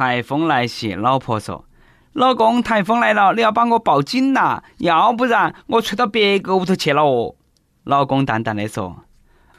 [0.00, 1.66] 台风来袭，老婆说
[2.14, 7.34] ：“老公，台风来了，你要把我报警呐，要不然我吹到别个屋头去了哦。”
[7.84, 9.04] 老公淡淡的说：“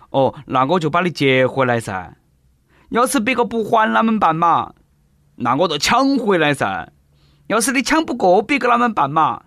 [0.09, 2.17] 哦，那我就把你接回来噻。
[2.89, 4.73] 要是别个不还，啷们办嘛？
[5.35, 6.92] 那我就抢回来噻。
[7.46, 9.44] 要是你抢不过别个，啷们办嘛？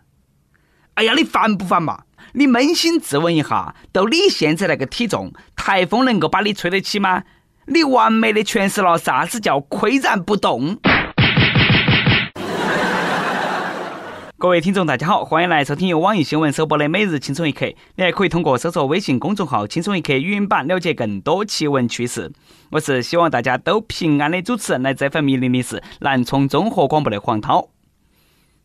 [0.95, 2.05] 哎呀，你烦不烦嘛？
[2.35, 7.25] 你扪心自问一下，就你现在那个体重，台风能够把你吹得起吗？
[7.67, 10.77] 你完美的诠释了啥子叫岿然不动。
[14.37, 17.65] 各位听众，大家好，欢迎来收听由网易新闻首播的《每日轻松一刻》。
[17.97, 22.31] 你还可以通过搜索微信公众号“轻松一刻”语音版了解更多奇闻趣事。
[22.71, 27.71] 我是希望大家都平安的主持人，来这份米零的是南充综合广播的黄涛。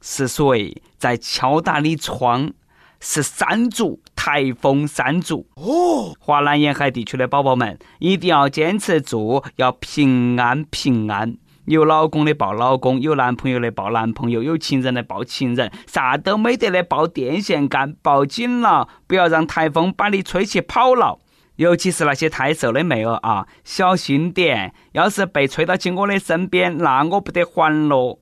[0.01, 2.51] 是谁在敲打你窗？
[2.99, 5.47] 是山竹，台风山竹。
[5.55, 11.35] 哦，华南沿海地区的宝宝们一定要坚持住，要平安平安。
[11.65, 21.17] 有老公的抱老公，有男朋友的抱男朋友，有情人的抱情人，啥都没得的抱电线杆，抱紧了，不要让台风把你吹起跑了。
[21.55, 28.19] 尤其是那些太瘦的妹儿啊，小心点，要是被吹到起我的身边，那我不得还喽。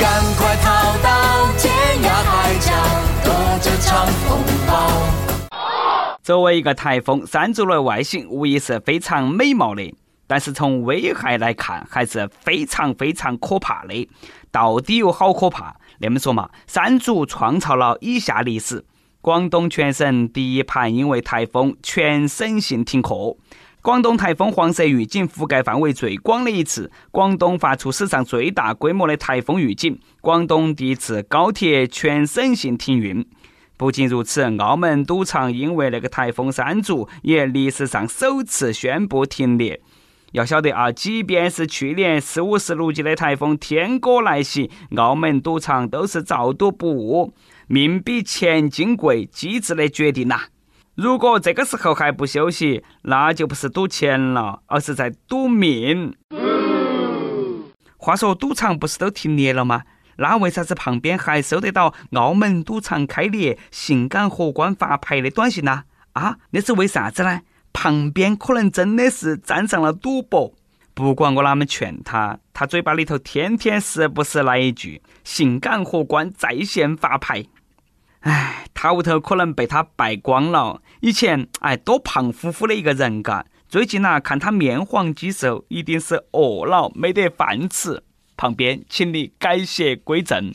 [0.00, 2.72] 赶快逃到天涯海角，
[3.24, 3.32] 躲
[3.62, 5.23] 这场风暴。
[6.24, 9.94] 作为一个台风，山竹的外形无疑是非常美貌的。
[10.26, 14.08] 但是从危害来看，还是非常非常可怕的。
[14.50, 15.76] 到底有好可怕？
[15.98, 18.82] 那么说嘛，山竹创造了以下历史：
[19.20, 23.36] 广东全省第一盘因为台风全省性停课；
[23.82, 33.26] 广东台风黄色预警覆盖范围最广的一次；广东发出史上最大规模的台风预警；广东第一次高铁全省性停运。
[33.84, 39.78] 不仅如此，澳门赌场因为那个台风山竹，也历史上首次宣布停业。
[40.32, 47.34] 要晓得啊，即便是去年四五十六级的台风天哥来袭，澳门赌场都是照赌不误，
[47.66, 50.44] 命比钱金贵，机智的决定呐。
[50.94, 56.14] 如果这个时候还不休息，那就不是赌钱了，而是在赌命。
[57.98, 59.82] 话说赌场不是都停业了吗？
[60.16, 65.84] 那为啥子旁边还收得到澳门赌场开裂、性感荷官发牌的短信呢？
[66.12, 67.40] 啊，那是为啥子呢？
[67.72, 70.54] 旁边可能真的是沾上了赌博，
[70.94, 77.44] 不管我啷么劝他，他嘴巴里头天天时不时来一句“性感荷官在线发牌”。
[78.20, 80.80] 哎，他屋头可能被他败光了。
[81.00, 88.04] 以前哎，多胖乎乎的一个人嘎，最近呐，看他面黄肌瘦，一定是饿了没得饭吃。
[88.36, 90.54] 旁边，请你改邪归正。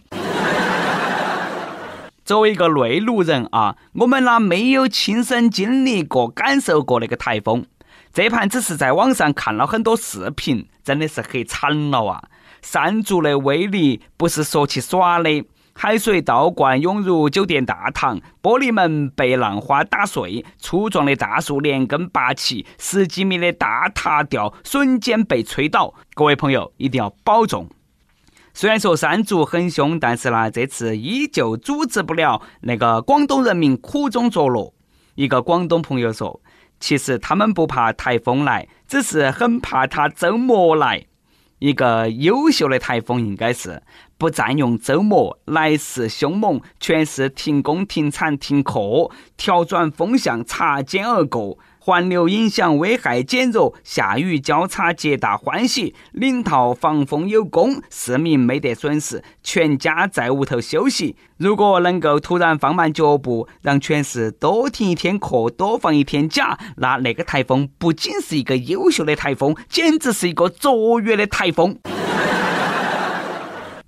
[2.25, 7.65] 作为一个内陆人啊，我们呢没有亲身经历过、感受过那个台风，
[8.13, 12.23] 这盘只是在网上看了很多视频，真的是黑惨了啊！
[12.61, 15.43] 山竹的威力不是说起耍的，
[15.81, 25.93] 海水倒灌涌入酒店大堂，玻璃门被浪花打碎，粗壮的大树连根拔起，十几米的大塔吊瞬间被吹倒。
[26.15, 27.69] 各位朋友一定要保重。
[28.53, 34.73] 虽然说山竹很凶，但是呢，这次依旧阻止不了那个广东人民苦中作乐。
[35.15, 36.41] 一个广东朋友说
[36.81, 41.05] ：“其实他们不怕台风来，只是很怕他周末来。
[41.59, 43.83] 一个优秀的台风应该是
[44.17, 51.57] 不占用周末，来势凶猛，全市停工停产停课，调转风向，擦肩而过。”
[51.89, 55.95] 环流影响危害减弱，下雨交叉皆大欢喜。
[56.11, 61.15] 领套防风有功，市民没得损失，全家在屋头休息。
[61.37, 71.75] 如果能够突然放慢脚步，让全市多停一天课，多放一天假，那那个台风不仅是一个优秀的台风，简直是一个卓越的台风。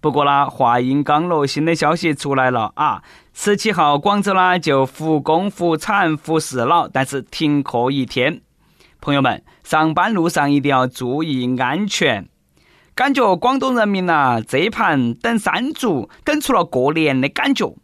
[0.02, 3.04] 不过呢，话音刚落，新的消息出来了啊！
[3.36, 8.42] 十七号，广州呢就复工复产复市了，但是停课一天。
[9.00, 12.28] 朋友们，上班路上一定要注意安全。
[12.96, 17.76] 感觉广东人民呐，这盘等山竹等出了过年的感觉。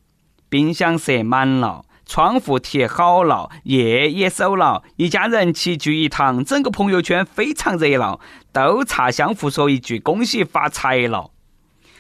[0.50, 8.20] 冰箱塞满了，窗户贴好了，夜也守了，一家人齐聚一堂，整个朋友圈非常热闹，
[8.52, 11.30] 都差相互说一句恭喜发财了。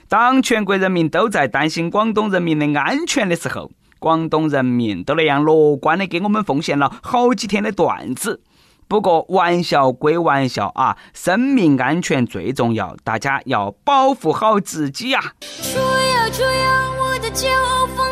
[0.10, 3.70] 当全国人民都在担心广东人民的安全的时候，
[4.00, 8.42] 广东人民都那样乐观的给我们奉献了好几天的段子。
[8.88, 15.20] 不过玩笑归玩笑啊，生命安全最重要，大家要保护好自己呀！
[15.42, 18.08] 吹呀吹呀，我的骄傲放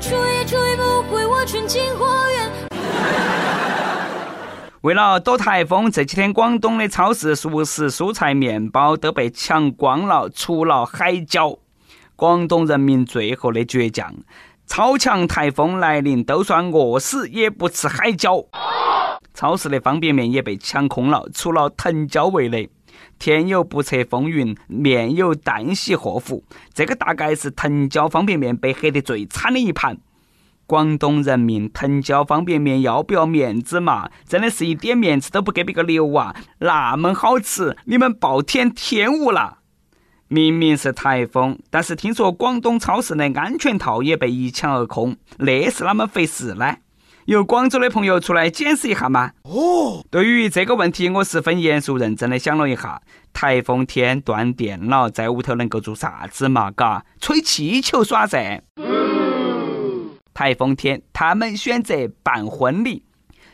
[0.00, 2.17] 吹也吹不回我纯净花。
[4.82, 11.58] 为了躲台风，这几天广东的超市熟食、蔬菜、面包都被抢光了，除了海椒。
[12.14, 14.14] 广东人民最后的倔强，
[14.68, 18.44] 超强台风来临，都算饿死也不吃海椒。
[19.34, 22.68] 超市的方便面也被抢空了，除了藤椒味的。
[23.18, 26.44] 天有不测风云，面有旦夕祸福。
[26.72, 29.98] 这个大概是藤椒方便面被黑得最惨的一盘。
[30.68, 34.10] 广东人民，藤椒方便面要不要面子嘛？
[34.28, 36.36] 真的是一点面子都不给别个留啊！
[36.58, 39.60] 那么好吃，你们暴殄天物了。
[40.28, 46.76] 明明是台风，但是听说广东超市的安全套也被一抢而空，那是哪么回事呢？
[47.24, 49.32] 有广州的朋友出来解释一下吗？
[49.44, 53.00] 哦，对于这个问题，我十分严肃认真的想了一下。
[53.32, 56.70] 台风天断电了，在屋头能够做啥子嘛？
[56.70, 58.62] 嘎，吹气球耍噻。
[60.38, 63.02] 台风天，他们选择办婚礼。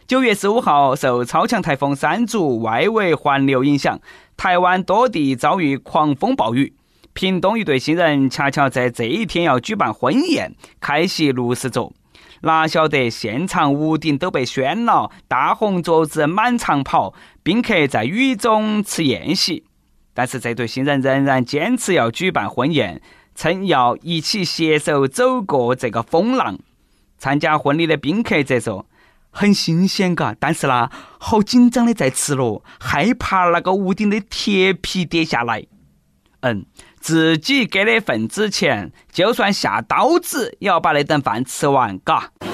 [0.06, 3.98] 九月十五号，受超强台风山竹外围环流影响，
[4.36, 6.74] 台湾多地遭遇狂风暴雨。
[7.14, 11.90] 屏东一对新人恰巧在这一天要举办婚宴，开席六十桌。
[12.42, 19.64] 哪晓得现场屋顶都被掀了，大红桌子满场跑，宾客在雨中吃宴席。
[20.12, 23.00] 但是这对新人仍然坚持要举办婚宴，
[23.34, 26.58] 称要一起携手走过这个风浪。
[27.24, 28.84] 参加婚礼的宾客则说
[29.32, 35.64] ：“很新鲜嘎，但是啦，好紧张的在吃咯，害怕那个屋顶的铁皮跌下来。”
[36.42, 36.66] 嗯，
[37.00, 42.28] 自己给的份子钱，就算下刀子也要把那顿饭吃完，嘎。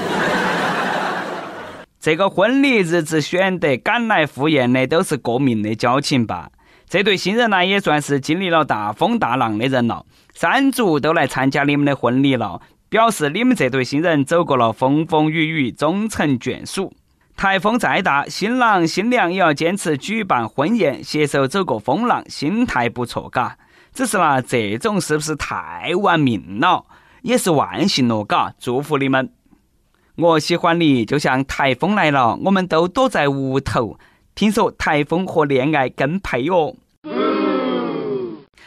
[1.99, 6.53] 这个婚礼日子选得赶来赴宴的都是过命的交情吧？
[6.89, 12.63] 这对新人呢，也算是经历了大风大浪的人了，三族都来参加你们的婚礼了。
[12.91, 16.93] 表示你们这对新人走过了风风雨雨，终成眷属。
[17.37, 23.57] 台风再大，新郎新娘也要坚持举办婚宴，携手走过风浪，心态不错，嘎。
[23.95, 26.85] 只是啦，这种是不是太玩命了？
[27.23, 28.53] 也是万幸了，嘎。
[28.59, 29.33] 祝福你们。
[30.17, 34.01] 我喜欢你，就像台风来了，我们都躲在屋头。
[34.35, 36.75] 听说台风和恋爱更配哦。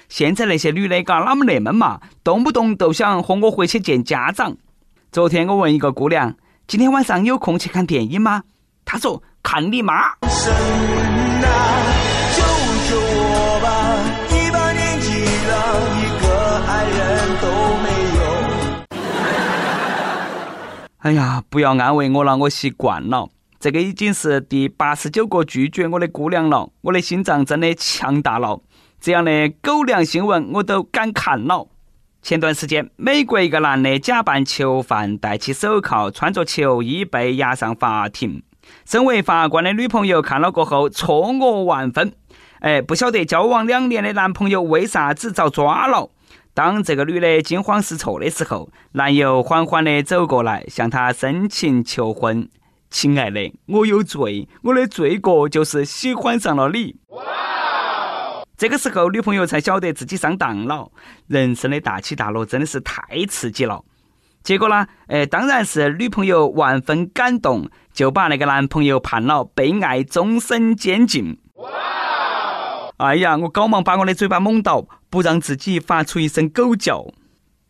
[0.09, 4.55] 现在那些女的嘎哪么那么嘛，动不动都想和我回去见家长。
[5.11, 6.35] 昨天我问一个姑娘，
[6.67, 8.43] 今天晚上有空去看电影吗？
[8.85, 10.13] 她说看你妈。
[20.99, 23.27] 哎呀，不要安慰我了，我习惯了。
[23.59, 28.59] 这个已经是第八十九个拒绝我的姑娘了，我的心脏真的强大了。
[29.03, 31.67] 这样的狗粮新闻我都敢看了。
[32.21, 38.41] 前段时间，美国一个男的假扮囚犯，戴起手铐，穿着囚衣被押上法庭。
[38.85, 42.13] 身为法官的女朋友看了过后，错愕万分。
[42.61, 46.09] 哎，不晓得交往两年的男朋友为啥子遭抓了？
[46.53, 52.47] 当这个女的惊慌失措的时候，男友缓缓地走过来，向她深情求婚
[52.89, 56.95] ：“亲爱的，我有罪，我的罪过就是喜欢上了你。”
[58.57, 60.91] 这个时候，女朋友才晓得自己上当了。
[61.27, 63.83] 人生的大起大落真的是太刺激了。
[64.43, 71.39] 结果呢，哎，当然是女朋友万分感动，就把那个男朋友判了被爱终身监禁。
[72.97, 77.05] 哎呀，我赶忙把我的嘴巴猛倒，不让自己发出一声狗叫。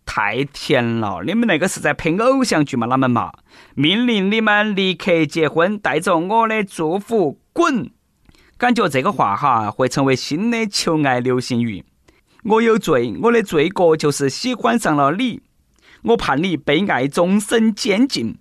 [0.05, 1.23] 太甜了！
[1.25, 2.87] 你们那个是在拍偶像剧吗？
[2.87, 3.31] 哪们嘛？
[3.73, 7.89] 命令你们立刻结婚，带着我的祝福滚！
[8.63, 11.83] 感觉这个话哈会成为新的求爱流行语。
[12.43, 15.41] 我有罪，我的罪过就是喜欢上了你。
[16.03, 18.37] 我判你被爱终身监禁。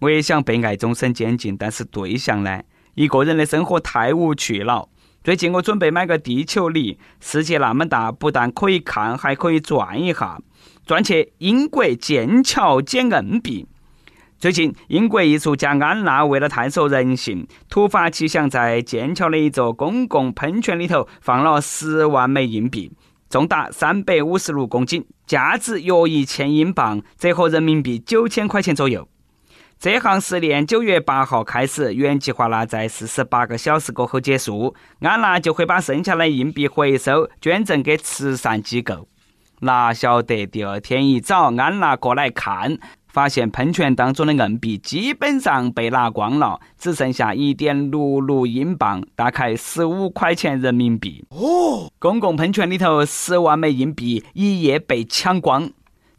[0.00, 2.60] 我也想被爱终身监禁，但是对象呢？
[2.94, 4.88] 一个人的生活太无趣了。
[5.22, 10.40] 最近我准备买个地球仪，世界那么大，不但可以看，还可以转一下，
[10.84, 13.68] 转去英国剑桥捡硬币。
[14.40, 22.90] 最近，英国艺术家安娜为了探索人性，突发奇想，在剑桥的一座公共喷泉里头放了十万枚硬币，
[23.28, 29.06] 重达三百五十六公斤，价值约一千英镑，折合人民币九千块钱左右。
[29.78, 39.06] 这项实验九月八号开始，原计划呢在四十八个小时过后结束，安娜就会把剩下的硬币回收捐赠给慈善机构。
[39.62, 42.78] 哪晓得第二天一早，安娜过来看。
[43.12, 51.24] 发现喷泉当中的硬币基本上被拿光了，只剩下一点六六英镑，大概十五块钱人民币。
[51.30, 55.68] 哦，公共喷泉里头十万枚硬币一夜被抢光，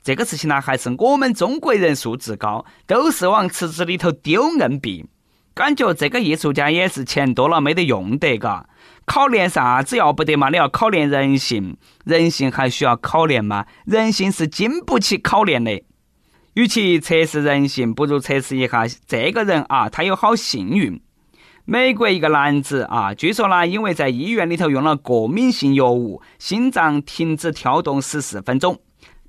[0.04, 5.06] 这个事情呢，还是我们中国人素质高，都是往池子里头丢硬币。
[5.54, 8.68] 感觉这个艺术家也是钱多了没得用得，嘎。
[9.06, 10.50] 考验啥子要不得嘛？
[10.50, 13.66] 你要考验人性，人性还需要考验吗？
[13.86, 15.84] 人性是经不起考验的。
[16.54, 21.02] 与其测试人性，不如测试一下这个人啊，他有好幸运。
[21.64, 28.78] 美国一个男子啊，据说呢，因为在医院里头用了过敏性药物，心脏停止跳动十四分钟。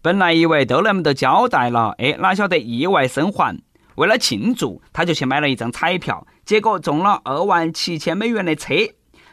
[0.00, 3.56] 本来以为都那么多交代了，哎，哪晓得意外生还。
[3.94, 8.74] 为了庆祝，他就去买了一张彩票，结果中了二万七千美元的车。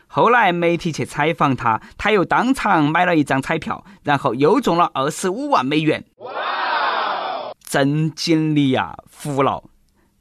[0.05, 6.03] 后来媒体去采访他，他又当场买了一张彩票，然后又中了二十五万美元。
[6.17, 6.29] 哇！
[7.69, 9.63] 真锦鲤呀，服了！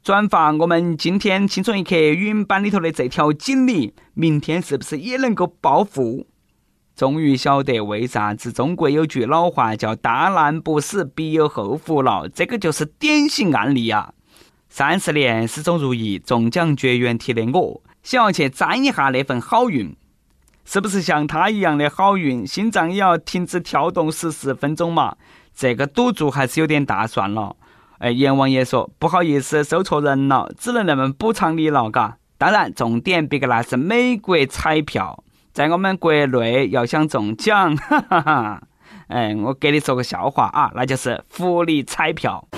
[0.03, 6.27] 转发我们今天轻松一刻语音版里头的这条锦鲤，明天是不是也能够暴富？
[6.95, 12.29] 终于晓得为啥子中国有句老话叫“大难不死，必有后福”了。
[12.29, 14.13] 这个就是典型案例啊！
[14.69, 17.81] 三十年始终如一，中奖绝缘体的我。
[18.03, 19.95] 想要去沾一下那份好运，
[20.65, 25.15] 是不是像他一样的好运，心脏也要停止跳动十四分钟嘛？
[25.55, 27.55] 这个赌注还是有点大算了。
[27.99, 32.17] 哎，阎王爷说不好意思，收错人了，只能那么补偿你了，嘎。
[32.37, 38.61] 当然，重点别个那是美国彩票，在我们国内要想中奖， 哈哈哈。
[39.07, 42.47] 哎，我给你说个笑话啊，那就是福利彩票。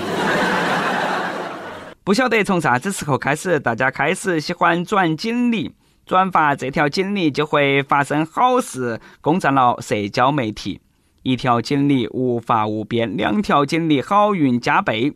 [2.03, 5.73] 不晓得从啥子时候开始，大家开始喜欢转锦鲤，
[6.05, 10.79] 转发这条锦鲤就会发生好事，攻占了社交媒体。
[11.23, 15.13] 一条锦鲤无法无边，两条锦鲤好运加倍。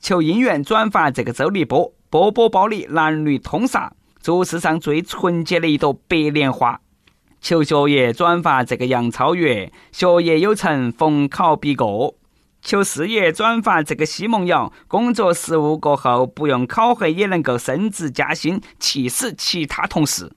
[0.00, 6.80] 求姻缘转发这个周立波，波波包里男女通杀，做世上最纯洁的一朵白莲花。
[7.40, 12.14] 求学业转发这个杨超越，学业有成，逢考必过。
[12.62, 20.32] 求事业转发这个奚梦瑶，工作失误过后不用考核也能够升职加薪，气死其他同事。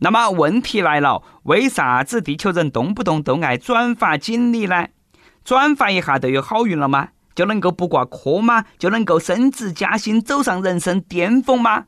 [0.00, 4.88] 那么问题来了，为啥子地球人动不动都爱转发锦鲤呢？
[5.44, 7.08] 转发一下就有好运了吗？
[7.34, 8.64] 就能够不挂科吗？
[8.78, 11.84] 就能够升职加薪，走上人生巅峰吗？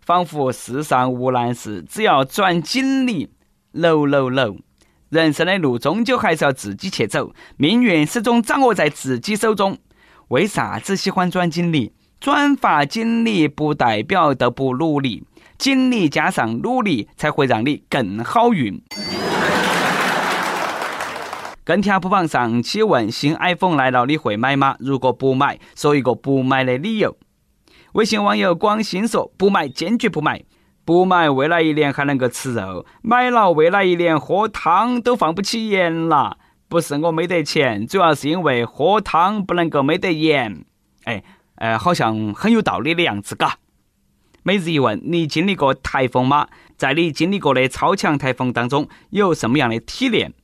[0.00, 3.30] 仿佛世上无难事，只要转锦鲤。
[3.72, 4.56] No No No。
[5.08, 9.78] 人生的路终究还是要自己去走，命运始终掌握在自己手中。
[10.28, 11.92] 为啥子喜欢转锦鲤？
[12.18, 15.22] 转发锦鲤不代表都不努力，
[15.58, 18.82] 锦鲤加上努力才会让你更好运。
[21.64, 24.76] 跟帖不妨上期问：新 iPhone 来了你会买吗？
[24.78, 27.16] 如果不买，说一个不买的理由。
[27.94, 30.44] 微信网友广兴说：不买，坚决不买。
[30.84, 36.38] 不买，未来一年还能够吃肉；买了，未来一年喝汤都放不起盐了。
[36.68, 40.64] 不是我没得钱，主要是因为喝汤不能够没得盐。
[41.02, 41.24] 哎，
[41.56, 43.56] 呃，好像很有道理的样子，嘎。
[44.46, 46.46] 每日一问：你经历过台风吗？
[46.76, 50.34] 在你经历过的超强台风当中，有什么样的体验？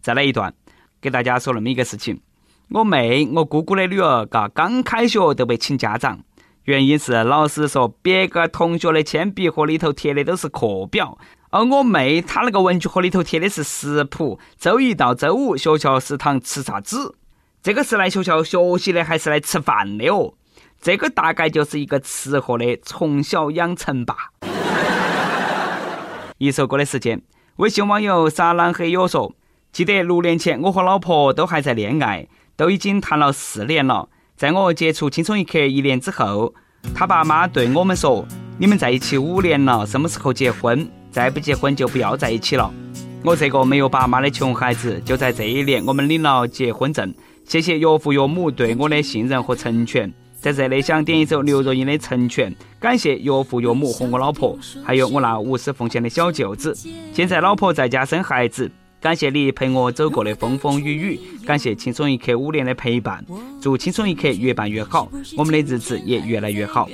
[0.00, 0.54] 再来一段，
[1.00, 2.20] 给大家说那么一个事情：
[2.68, 6.20] 我妹，我姑姑的女儿，嘎，刚开学都被请家长。
[6.66, 11.18] 原因是老师说别个同学的铅笔盒里头贴的都是课表，
[11.50, 14.38] 而我妹她那个文具盒里头贴的是食谱。
[14.56, 17.16] 周一到周五学校食堂吃啥子？
[17.60, 20.34] 这个是来学校学习的还是来吃饭的哦？
[20.80, 24.30] 这个大概就是一个吃货的从小养成吧。
[26.38, 27.20] 一首歌的时间，
[27.56, 29.34] 微信网友撒浪嘿哟说：
[29.72, 34.08] 记得六年前我和老婆都还在恋爱，都已经谈了四年了。
[34.36, 36.54] 在我接触轻松一刻一年之后，
[36.94, 38.24] 他爸妈对我们说
[38.56, 40.88] ：“你们在一起五年了，什么时候结婚？
[41.10, 42.72] 再不结婚就不要在一起了。”
[43.24, 47.12] 我这个没有爸妈的穷孩子，就在这一年，我们领了结婚证。
[47.44, 50.14] 谢谢岳父岳母对我的信任和成全。
[50.40, 56.76] 在这里想点一首刘若英的《成全》，感谢岳父岳母和我老婆，还有我那无私奉献的小舅子。
[57.12, 58.70] 现在老婆在家生孩子。
[59.00, 63.24] 感谢你陪我走过的风风雨雨，感谢轻松一刻五年的陪伴，
[63.60, 66.88] 祝轻松一刻越办越好，我们的日子也越来越好。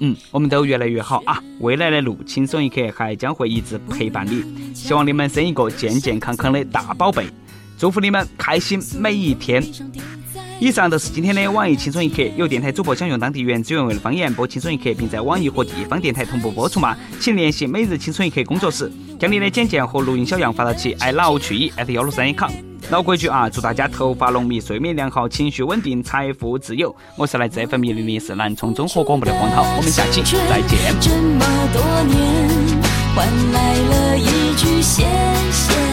[0.00, 1.40] 嗯，我们都越来越好啊！
[1.60, 4.74] 未来的路，轻松一刻还将会一直陪伴你。
[4.74, 7.24] 希望你们生一个健健康康的大宝贝，
[7.78, 9.62] 祝福你们开心每一天。
[10.60, 12.20] 以上就是今天的网易轻松一刻。
[12.36, 16.96] 有电台主播想用当地原汁原味的方言播轻松一刻，并在网易和地方电台同步播出吗？
[17.20, 22.50] 请联系每日轻松一刻工作室，将你的简介和录音小样发到其爱老去意幺六三一 com。
[22.90, 26.94] 老规矩啊，祝大家头发浓密，睡眠良好，情绪稳定，财富自由。
[27.16, 30.92] 我是来自 FM 零零四南充综合广播的黄涛，我们下期再见。
[31.00, 32.48] 这么多年，
[33.14, 35.04] 换来了一句谢
[35.52, 35.87] 谢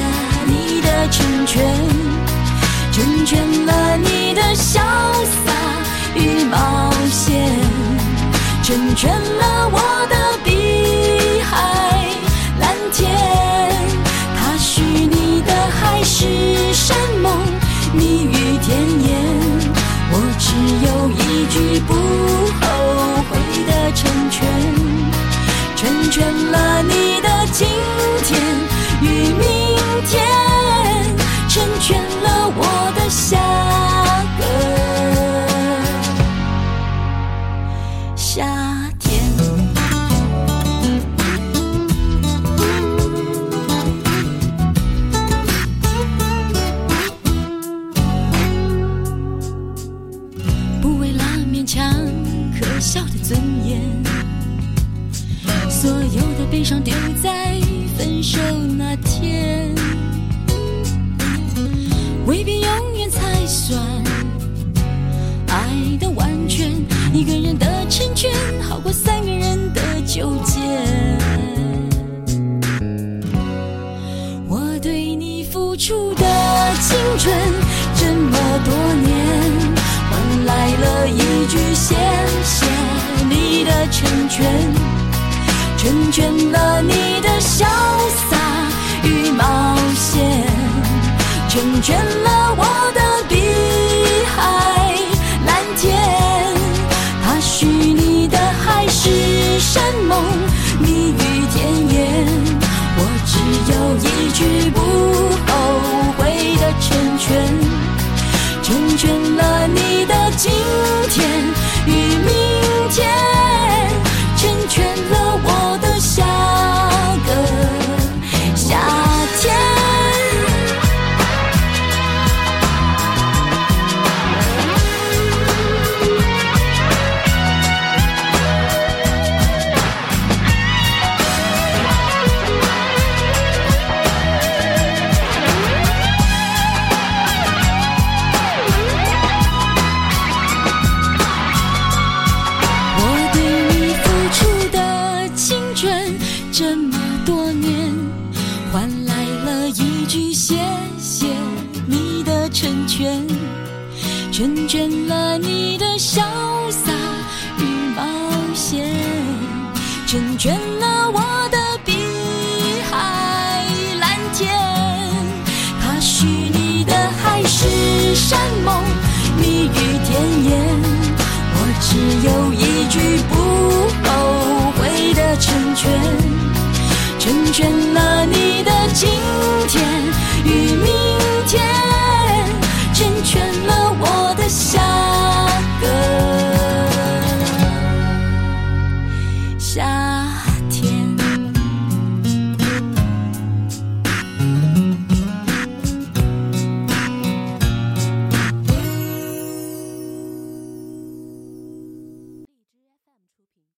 [75.85, 76.25] 出的
[76.81, 77.31] 青春
[77.93, 78.73] 这么多
[79.03, 79.13] 年
[80.09, 81.93] 换来了一句谢
[82.43, 82.65] 谢
[83.29, 84.73] 你的成全
[85.77, 87.67] 成全了你的潇
[88.31, 88.35] 洒
[89.03, 90.41] 与冒险
[91.49, 93.04] 成全了我的